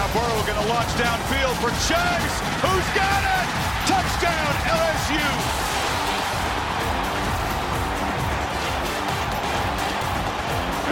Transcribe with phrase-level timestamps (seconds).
[0.00, 2.36] Now Burrow going to launch downfield for Chase.
[2.64, 3.46] Who's got it?
[3.84, 5.28] Touchdown LSU.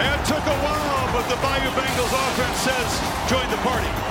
[0.05, 4.08] It took a while, but the Bayou Bengals offense says join the party.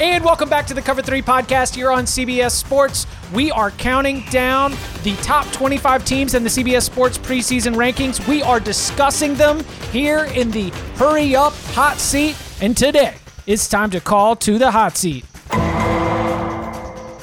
[0.00, 3.06] And welcome back to the Cover 3 podcast here on CBS Sports.
[3.34, 4.70] We are counting down
[5.02, 8.26] the top 25 teams in the CBS Sports preseason rankings.
[8.26, 12.34] We are discussing them here in the Hurry Up Hot Seat.
[12.62, 13.14] And today,
[13.46, 15.26] it's time to call to the hot seat.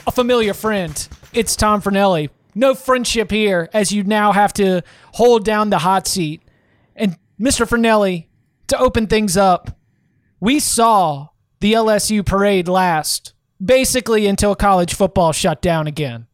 [0.06, 1.08] A familiar friend.
[1.34, 2.30] It's Tom Fornelli.
[2.54, 6.44] No friendship here as you now have to hold down the hot seat.
[6.96, 7.68] And Mr.
[7.68, 8.28] Fornelli,
[8.68, 9.80] to open things up,
[10.40, 16.28] we saw the LSU parade last, basically until college football shut down again.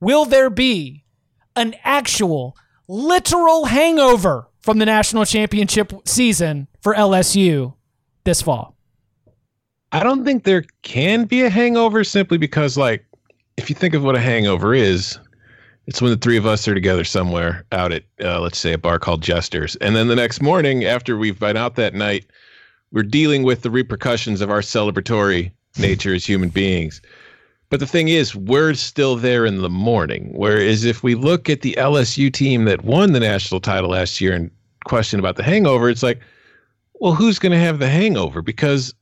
[0.00, 1.04] Will there be
[1.56, 7.74] an actual, literal hangover from the national championship season for LSU
[8.24, 8.76] this fall?
[9.90, 13.04] I don't think there can be a hangover simply because, like,
[13.56, 15.18] if you think of what a hangover is,
[15.86, 18.78] it's when the three of us are together somewhere out at, uh, let's say, a
[18.78, 19.74] bar called Jester's.
[19.76, 22.26] And then the next morning, after we've been out that night,
[22.92, 27.00] we're dealing with the repercussions of our celebratory nature as human beings.
[27.70, 30.32] But the thing is, we're still there in the morning.
[30.34, 34.32] Whereas if we look at the LSU team that won the national title last year
[34.32, 34.50] and
[34.86, 36.20] question about the hangover, it's like,
[36.94, 38.40] well, who's going to have the hangover?
[38.40, 38.94] Because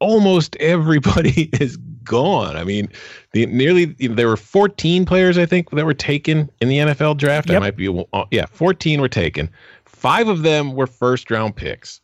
[0.00, 2.56] almost everybody is gone.
[2.56, 2.88] I mean,
[3.32, 7.48] the nearly there were 14 players I think that were taken in the NFL draft.
[7.48, 7.56] Yep.
[7.56, 9.50] I might be uh, yeah, 14 were taken.
[9.84, 12.00] Five of them were first round picks.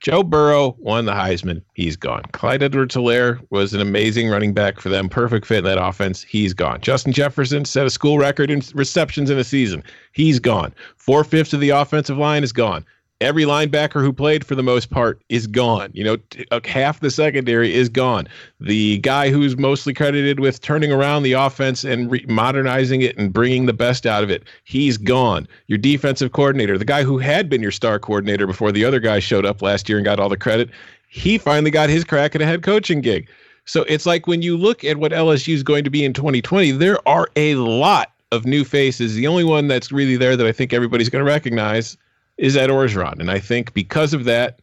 [0.00, 1.62] Joe Burrow won the Heisman.
[1.74, 2.22] He's gone.
[2.32, 5.08] Clyde Edwards-Helaire was an amazing running back for them.
[5.08, 6.22] Perfect fit in that offense.
[6.22, 6.80] He's gone.
[6.80, 9.82] Justin Jefferson set a school record in receptions in a season.
[10.12, 10.74] He's gone.
[10.96, 12.84] Four fifths of the offensive line is gone
[13.20, 15.90] every linebacker who played for the most part is gone.
[15.92, 18.28] You know, t- uh, half the secondary is gone.
[18.60, 23.32] The guy who's mostly credited with turning around the offense and re- modernizing it and
[23.32, 25.48] bringing the best out of it, he's gone.
[25.66, 29.18] Your defensive coordinator, the guy who had been your star coordinator before the other guy
[29.18, 30.70] showed up last year and got all the credit,
[31.08, 33.28] he finally got his crack at a head coaching gig.
[33.64, 36.70] So it's like when you look at what LSU is going to be in 2020,
[36.72, 39.14] there are a lot of new faces.
[39.14, 41.96] The only one that's really there that I think everybody's going to recognize
[42.38, 43.20] is Ed Orgeron.
[43.20, 44.60] And I think because of that,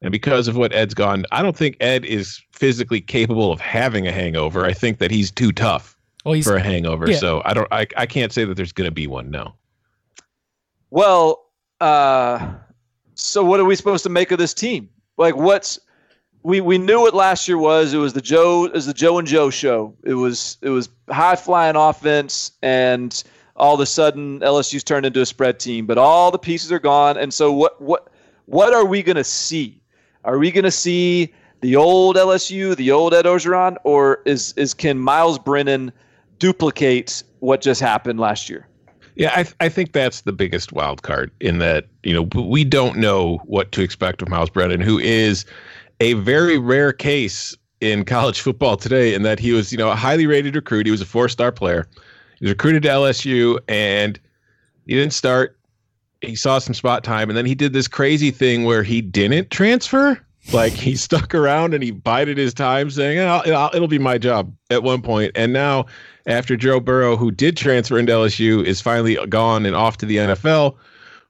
[0.00, 4.06] and because of what Ed's gone, I don't think Ed is physically capable of having
[4.06, 4.64] a hangover.
[4.64, 7.10] I think that he's too tough well, he's, for a hangover.
[7.10, 7.18] Yeah.
[7.18, 9.54] So I don't I, I can't say that there's gonna be one, no.
[10.90, 11.46] Well,
[11.80, 12.54] uh
[13.14, 14.88] so what are we supposed to make of this team?
[15.16, 15.78] Like what's
[16.44, 17.92] we, we knew what last year was.
[17.92, 19.94] It was the Joe it was the Joe and Joe show.
[20.04, 23.22] It was it was high flying offense and
[23.58, 26.78] all of a sudden LSU's turned into a spread team, but all the pieces are
[26.78, 27.16] gone.
[27.16, 28.08] And so what what
[28.46, 29.80] what are we going to see?
[30.24, 34.74] Are we going to see the old LSU, the old Ed Orgeron, or is is
[34.74, 35.92] can Myles Brennan
[36.38, 38.66] duplicate what just happened last year?
[39.16, 42.64] Yeah, I, th- I think that's the biggest wild card in that you know we
[42.64, 45.44] don't know what to expect of Myles Brennan, who is
[46.00, 49.96] a very rare case in college football today, in that he was you know a
[49.96, 50.86] highly rated recruit.
[50.86, 51.88] He was a four star player
[52.38, 54.18] he was recruited to LSU and
[54.86, 55.58] he didn't start.
[56.20, 59.50] He saw some spot time and then he did this crazy thing where he didn't
[59.50, 60.20] transfer.
[60.52, 64.52] Like he stuck around and he bided his time saying, I'll, it'll be my job
[64.70, 65.32] at one point.
[65.34, 65.86] And now,
[66.26, 70.16] after Joe Burrow, who did transfer into LSU, is finally gone and off to the
[70.16, 70.76] NFL,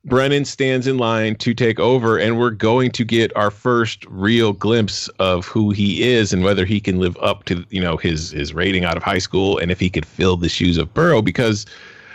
[0.08, 4.52] Brennan stands in line to take over, and we're going to get our first real
[4.52, 8.30] glimpse of who he is and whether he can live up to you know his
[8.30, 11.22] his rating out of high school, and if he could fill the shoes of Burrow.
[11.22, 11.66] Because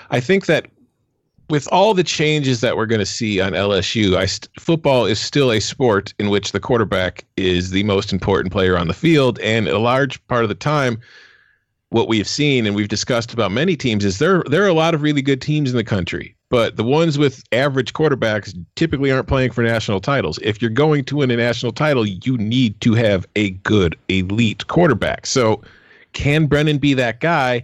[0.09, 0.67] I think that
[1.49, 5.19] with all the changes that we're going to see on LSU, I st- football is
[5.19, 9.39] still a sport in which the quarterback is the most important player on the field,
[9.39, 10.99] and a large part of the time
[11.93, 14.95] what we've seen and we've discussed about many teams is there there are a lot
[14.95, 19.27] of really good teams in the country but the ones with average quarterbacks typically aren't
[19.27, 20.37] playing for national titles.
[20.43, 24.67] If you're going to win a national title, you need to have a good elite
[24.67, 25.25] quarterback.
[25.25, 25.63] So,
[26.11, 27.63] can Brennan be that guy?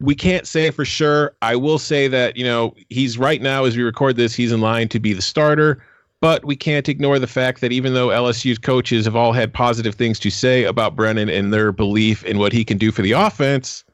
[0.00, 1.36] We can't say for sure.
[1.42, 4.62] I will say that, you know, he's right now as we record this, he's in
[4.62, 5.84] line to be the starter,
[6.22, 9.96] but we can't ignore the fact that even though LSU's coaches have all had positive
[9.96, 13.12] things to say about Brennan and their belief in what he can do for the
[13.12, 13.84] offense,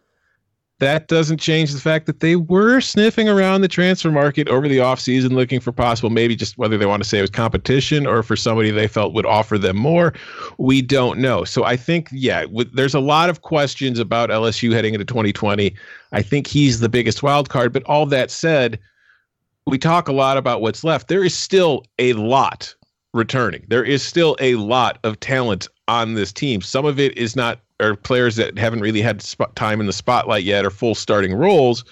[0.81, 4.79] that doesn't change the fact that they were sniffing around the transfer market over the
[4.79, 8.23] offseason looking for possible maybe just whether they want to say it was competition or
[8.23, 10.13] for somebody they felt would offer them more
[10.59, 14.95] we don't know so i think yeah there's a lot of questions about lsu heading
[14.95, 15.75] into 2020
[16.13, 18.79] i think he's the biggest wild card but all that said
[19.67, 21.09] we talk a lot about what's left.
[21.09, 22.75] There is still a lot
[23.13, 23.65] returning.
[23.69, 26.61] There is still a lot of talent on this team.
[26.61, 29.25] Some of it is not are players that haven't really had
[29.55, 31.85] time in the spotlight yet or full starting roles.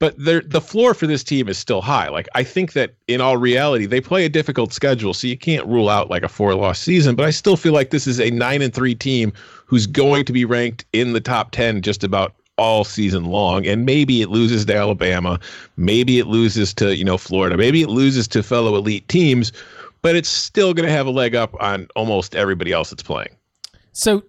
[0.00, 2.08] But the floor for this team is still high.
[2.08, 5.66] Like I think that in all reality, they play a difficult schedule, so you can't
[5.66, 7.16] rule out like a four loss season.
[7.16, 9.32] But I still feel like this is a nine and three team
[9.66, 13.66] who's going to be ranked in the top ten just about all season long.
[13.66, 15.40] And maybe it loses to Alabama,
[15.76, 19.50] maybe it loses to you know Florida, maybe it loses to fellow elite teams,
[20.02, 23.34] but it's still going to have a leg up on almost everybody else that's playing.
[23.92, 24.22] So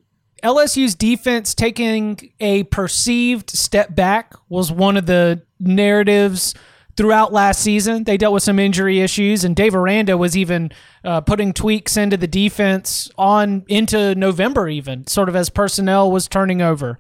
[0.44, 6.53] LSU's defense taking a perceived step back was one of the narratives
[6.95, 8.03] throughout last season.
[8.03, 10.71] They dealt with some injury issues, and Dave Aranda was even
[11.03, 16.27] uh, putting tweaks into the defense on into November, even sort of as personnel was
[16.27, 17.00] turning over.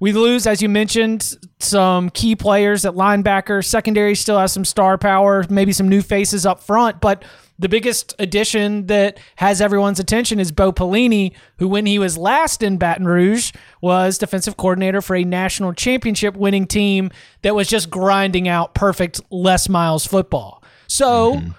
[0.00, 3.64] We lose, as you mentioned, some key players at linebacker.
[3.64, 7.24] Secondary still has some star power, maybe some new faces up front, but
[7.58, 12.62] the biggest addition that has everyone's attention is Bo Pelini, who, when he was last
[12.62, 17.10] in Baton Rouge, was defensive coordinator for a national championship winning team
[17.42, 20.62] that was just grinding out perfect Les Miles football.
[20.86, 21.50] So, mm-hmm.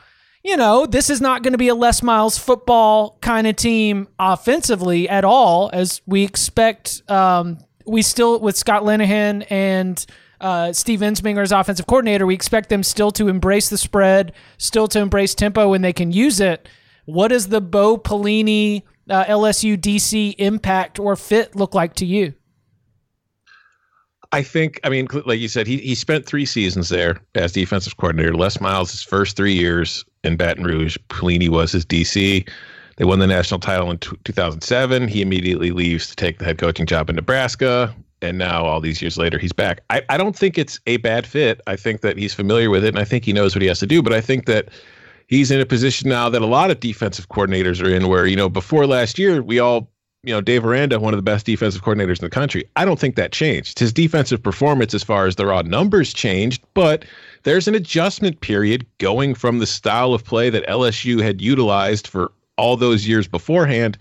[0.44, 4.08] you know, this is not going to be a Les Miles football kind of team
[4.18, 7.04] offensively at all, as we expect.
[7.10, 10.06] Um, we still, with Scott Linehan and
[10.42, 14.88] uh, Steve Ensminger as offensive coordinator, we expect them still to embrace the spread, still
[14.88, 16.68] to embrace tempo when they can use it.
[17.06, 22.34] What does the Bo Pelini uh, LSU DC impact or fit look like to you?
[24.32, 27.98] I think, I mean, like you said, he, he spent three seasons there as defensive
[27.98, 28.36] coordinator.
[28.36, 32.48] Les Miles, his first three years in Baton Rouge, Pelini was his DC.
[32.98, 35.08] They won the national title in t- 2007.
[35.08, 39.02] He immediately leaves to take the head coaching job in Nebraska and now all these
[39.02, 39.82] years later he's back.
[39.90, 41.62] I, I don't think it's a bad fit.
[41.68, 43.80] I think that he's familiar with it and I think he knows what he has
[43.80, 44.70] to do, but I think that
[45.28, 48.36] he's in a position now that a lot of defensive coordinators are in where, you
[48.36, 49.90] know, before last year we all
[50.24, 52.66] you know, Dave Aranda, one of the best defensive coordinators in the country.
[52.76, 53.80] I don't think that changed.
[53.80, 57.06] His defensive performance, as far as the raw numbers, changed, but
[57.44, 62.34] there's an adjustment period going from the style of play that LSU had utilized for
[62.58, 63.98] all those years beforehand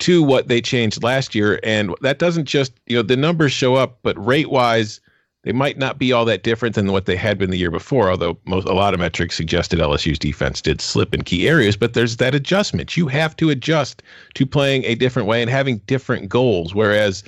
[0.00, 1.58] to what they changed last year.
[1.62, 5.00] And that doesn't just, you know, the numbers show up, but rate wise,
[5.42, 8.10] they might not be all that different than what they had been the year before,
[8.10, 11.94] although most a lot of metrics suggested LSU's defense did slip in key areas, but
[11.94, 12.96] there's that adjustment.
[12.96, 14.02] You have to adjust
[14.34, 16.74] to playing a different way and having different goals.
[16.74, 17.24] Whereas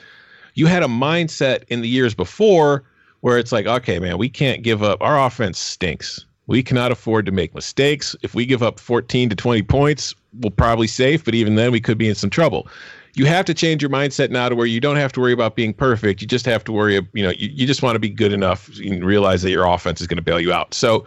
[0.54, 2.84] you had a mindset in the years before
[3.20, 5.00] where it's like, okay, man, we can't give up.
[5.00, 6.24] Our offense stinks.
[6.46, 8.16] We cannot afford to make mistakes.
[8.22, 11.80] If we give up 14 to 20 points, we'll probably safe, but even then we
[11.80, 12.68] could be in some trouble.
[13.14, 15.56] You have to change your mindset now to where you don't have to worry about
[15.56, 16.20] being perfect.
[16.22, 18.68] You just have to worry, you know, you, you just want to be good enough
[18.78, 20.74] and realize that your offense is going to bail you out.
[20.74, 21.04] So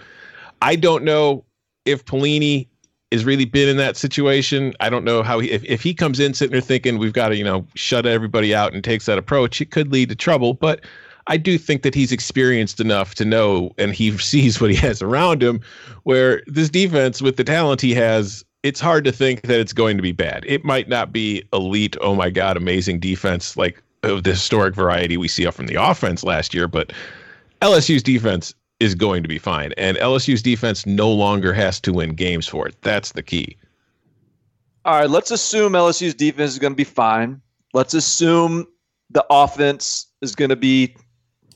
[0.61, 1.45] I don't know
[1.85, 2.67] if Pelini
[3.13, 4.73] has really been in that situation.
[4.79, 7.29] I don't know how he, if, if he comes in sitting there thinking we've got
[7.29, 10.55] to, you know, shut everybody out and takes that approach, it could lead to trouble.
[10.55, 10.81] But
[11.27, 15.01] I do think that he's experienced enough to know and he sees what he has
[15.01, 15.61] around him
[16.03, 19.97] where this defense with the talent he has it's hard to think that it's going
[19.97, 20.45] to be bad.
[20.47, 25.17] It might not be elite, oh my god, amazing defense like of the historic variety
[25.17, 26.91] we see from the offense last year, but
[27.61, 32.15] LSU's defense is going to be fine and LSU's defense no longer has to win
[32.15, 32.75] games for it.
[32.81, 33.57] That's the key.
[34.85, 37.41] All right, let's assume LSU's defense is going to be fine.
[37.73, 38.67] Let's assume
[39.09, 40.95] the offense is going to be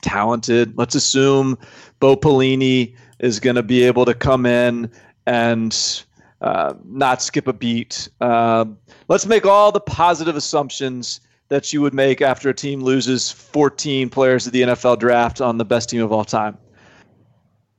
[0.01, 0.77] talented.
[0.77, 1.57] Let's assume
[1.99, 4.89] Bo Pelini is going to be able to come in
[5.25, 6.05] and
[6.41, 8.09] uh, not skip a beat.
[8.21, 8.65] Uh,
[9.07, 14.09] let's make all the positive assumptions that you would make after a team loses 14
[14.09, 16.57] players of the NFL draft on the best team of all time.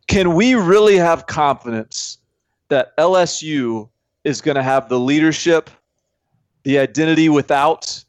[0.06, 2.18] Can we really have confidence
[2.68, 3.88] that LSU
[4.24, 5.70] is going to have the leadership,
[6.62, 8.04] the identity without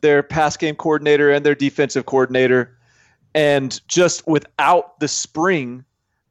[0.00, 2.76] their pass game coordinator and their defensive coordinator
[3.34, 5.84] and just without the spring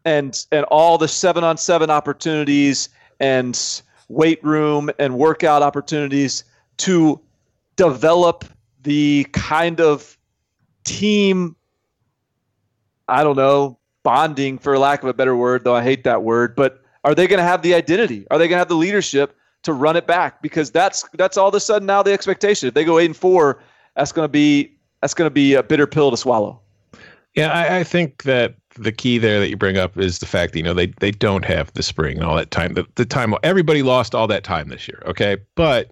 [0.06, 6.44] and and all the seven on seven opportunities and weight room and workout opportunities
[6.78, 7.20] to
[7.76, 8.46] develop
[8.84, 10.18] the kind of
[10.84, 11.56] team
[13.08, 16.56] I don't know bonding for lack of a better word though I hate that word
[16.56, 18.26] but are they going to have the identity?
[18.32, 20.42] Are they going to have the leadership to run it back?
[20.42, 22.68] Because that's that's all of a sudden now the expectation.
[22.68, 23.62] If they go 8 and 4
[23.96, 26.60] that's going to be that's going to be a bitter pill to swallow.
[27.36, 30.54] Yeah, I, I, think that the key there that you bring up is the fact
[30.54, 32.74] that you know they they don't have the spring and all that time.
[32.74, 35.02] The, the time everybody lost all that time this year.
[35.06, 35.92] Okay, but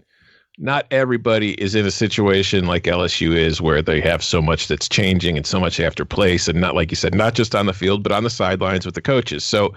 [0.60, 4.88] not everybody is in a situation like LSU is where they have so much that's
[4.88, 7.74] changing and so much after place and not like you said, not just on the
[7.74, 9.44] field but on the sidelines with the coaches.
[9.44, 9.74] So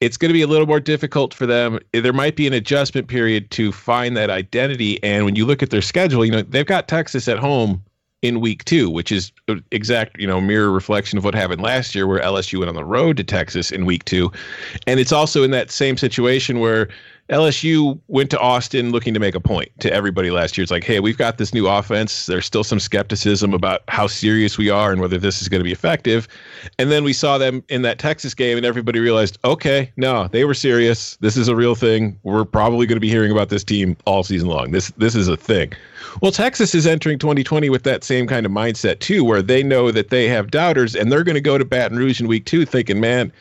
[0.00, 1.78] it's going to be a little more difficult for them.
[1.92, 5.02] There might be an adjustment period to find that identity.
[5.02, 7.82] And when you look at their schedule, you know, they've got Texas at home
[8.22, 9.30] in week two, which is
[9.70, 12.84] exact, you know, mirror reflection of what happened last year, where LSU went on the
[12.84, 14.32] road to Texas in week two.
[14.86, 16.88] And it's also in that same situation where
[17.28, 20.62] LSU went to Austin looking to make a point to everybody last year.
[20.62, 22.26] It's like, hey, we've got this new offense.
[22.26, 25.64] There's still some skepticism about how serious we are and whether this is going to
[25.64, 26.28] be effective.
[26.78, 30.44] And then we saw them in that Texas game, and everybody realized, okay, no, they
[30.44, 31.16] were serious.
[31.16, 32.16] This is a real thing.
[32.22, 34.70] We're probably going to be hearing about this team all season long.
[34.70, 35.72] This this is a thing.
[36.22, 39.90] Well, Texas is entering 2020 with that same kind of mindset too, where they know
[39.90, 42.64] that they have doubters, and they're going to go to Baton Rouge in week two
[42.64, 43.32] thinking, man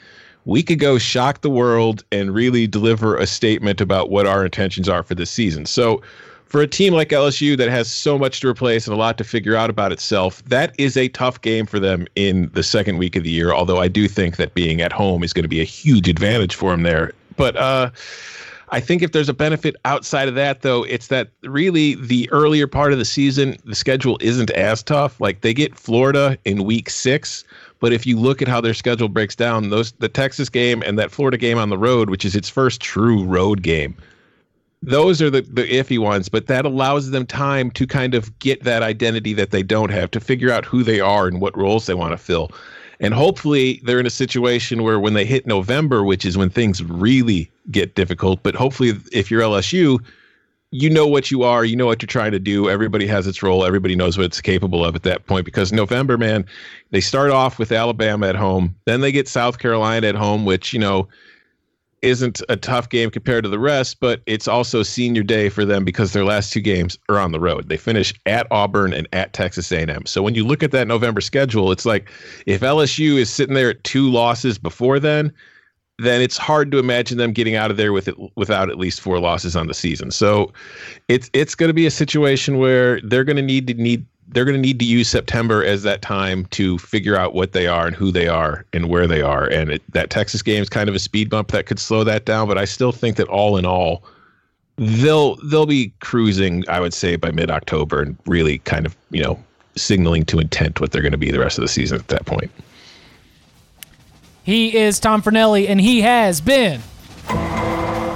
[0.46, 4.88] we could go shock the world and really deliver a statement about what our intentions
[4.88, 5.66] are for this season.
[5.66, 6.02] So,
[6.46, 9.24] for a team like LSU that has so much to replace and a lot to
[9.24, 13.16] figure out about itself, that is a tough game for them in the second week
[13.16, 13.52] of the year.
[13.52, 16.56] Although I do think that being at home is going to be a huge advantage
[16.56, 17.12] for them there.
[17.36, 17.90] But uh,
[18.75, 22.67] I think if there's a benefit outside of that, though, it's that really the earlier
[22.67, 25.20] part of the season, the schedule isn't as tough.
[25.20, 27.44] Like they get Florida in week six
[27.79, 30.98] but if you look at how their schedule breaks down, those the Texas game and
[30.98, 33.96] that Florida game on the road, which is its first true road game,
[34.82, 38.63] those are the, the iffy ones, but that allows them time to kind of get
[38.63, 41.86] that identity that they don't have, to figure out who they are and what roles
[41.86, 42.51] they want to fill.
[43.00, 46.84] And hopefully they're in a situation where when they hit November, which is when things
[46.84, 50.00] really get difficult, but hopefully if you're LSU,
[50.72, 52.70] you know what you are, you know what you're trying to do.
[52.70, 53.64] Everybody has its role.
[53.64, 55.46] Everybody knows what it's capable of at that point.
[55.46, 56.46] Because November, man,
[56.92, 60.74] they start off with Alabama at home, then they get South Carolina at home, which
[60.74, 61.08] you know
[62.06, 65.84] isn't a tough game compared to the rest, but it's also senior day for them
[65.84, 67.68] because their last two games are on the road.
[67.68, 70.06] They finish at Auburn and at Texas A&M.
[70.06, 72.10] So when you look at that November schedule, it's like
[72.46, 75.34] if LSU is sitting there at two losses before then,
[75.98, 79.00] then it's hard to imagine them getting out of there with it without at least
[79.00, 80.12] four losses on the season.
[80.12, 80.52] So
[81.08, 84.46] it's it's going to be a situation where they're going to need to need they're
[84.46, 87.88] going to need to use September as that time to figure out what they are
[87.88, 89.46] and who they are and where they are.
[89.46, 92.25] And it, that Texas game is kind of a speed bump that could slow that
[92.25, 92.48] down.
[92.48, 94.04] But I still think that all in all,
[94.78, 96.68] they'll they'll be cruising.
[96.68, 99.42] I would say by mid October and really kind of you know
[99.75, 102.25] signaling to intent what they're going to be the rest of the season at that
[102.25, 102.52] point.
[104.46, 106.82] He is Tom Fornelli, and he has been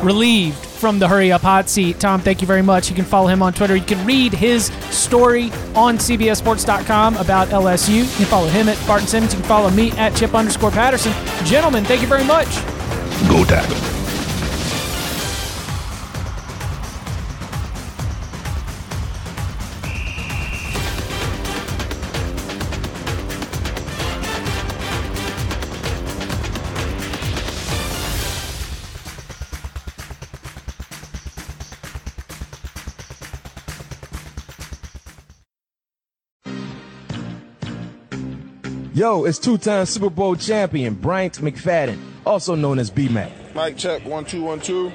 [0.03, 1.99] relieved from the hurry up hot seat.
[1.99, 2.87] Tom, thank you very much.
[2.87, 3.75] You can follow him on Twitter.
[3.75, 5.45] You can read his story
[5.75, 7.95] on CBSSports.com about LSU.
[7.95, 9.33] You can follow him at Barton Simmons.
[9.33, 11.13] You can follow me at Chip underscore Patterson.
[11.45, 12.47] Gentlemen, thank you very much.
[13.27, 13.98] Go tackle.
[38.99, 43.31] Yo, it's two-time Super Bowl champion Bryant McFadden, also known as B-Mac.
[43.55, 44.91] Mic check, one, two, one, two.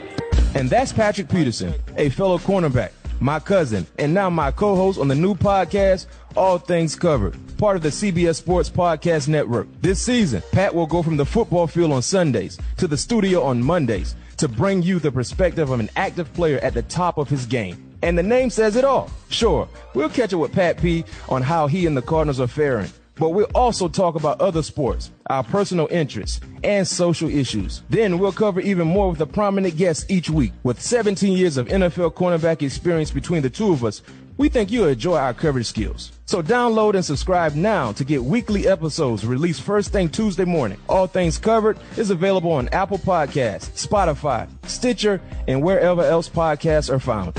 [0.55, 5.15] And that's Patrick Peterson, a fellow cornerback, my cousin, and now my co-host on the
[5.15, 6.05] new podcast,
[6.37, 9.69] All Things Covered, part of the CBS Sports Podcast Network.
[9.81, 13.63] This season, Pat will go from the football field on Sundays to the studio on
[13.63, 17.47] Mondays to bring you the perspective of an active player at the top of his
[17.47, 17.97] game.
[18.03, 19.11] And the name says it all.
[19.31, 22.91] Sure, we'll catch up with Pat P on how he and the Cardinals are faring
[23.17, 27.83] but we'll also talk about other sports, our personal interests, and social issues.
[27.91, 30.53] Then we'll cover even more with a prominent guest each week.
[30.63, 34.03] With 17 years of NFL cornerback experience between the two of us,
[34.37, 36.13] we think you'll enjoy our coverage skills.
[36.27, 40.79] So download and subscribe now to get weekly episodes released first thing Tuesday morning.
[40.89, 46.99] All Things Covered is available on Apple Podcasts, Spotify, Stitcher, and wherever else podcasts are
[46.99, 47.35] found.